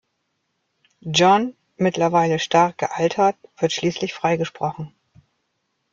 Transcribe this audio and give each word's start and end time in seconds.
Jon, 1.01 1.55
mittlerweile 1.77 2.39
stark 2.39 2.79
gealtert, 2.79 3.35
wird 3.59 3.71
schließlich 3.71 4.15
freigesprochen. 4.15 4.95